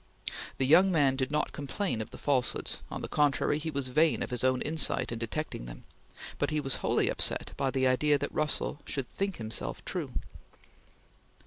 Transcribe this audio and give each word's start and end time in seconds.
The 0.57 0.65
young 0.65 0.91
man 0.91 1.15
did 1.15 1.29
not 1.29 1.53
complain 1.53 2.01
of 2.01 2.09
the 2.09 2.17
falsehoods; 2.17 2.79
on 2.89 3.03
the 3.03 3.07
contrary, 3.07 3.59
he 3.59 3.69
was 3.69 3.89
vain 3.89 4.23
of 4.23 4.31
his 4.31 4.43
own 4.43 4.59
insight 4.63 5.11
in 5.11 5.19
detecting 5.19 5.65
them; 5.67 5.83
but 6.39 6.49
he 6.49 6.59
was 6.59 6.77
wholly 6.81 7.07
upset 7.07 7.51
by 7.55 7.69
the 7.69 7.85
idea 7.85 8.17
that 8.17 8.33
Russell 8.33 8.79
should 8.87 9.07
think 9.07 9.37
himself 9.37 9.85
true. 9.85 10.11